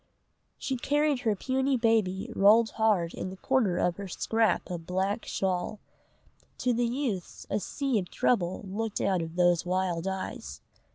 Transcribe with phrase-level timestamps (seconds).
[0.57, 5.25] She carried her puny baby rolled hard in the corner of her scrap of black
[5.25, 5.79] shawl.
[6.57, 10.59] To the youths a sea of trouble looked out of those wild eyes.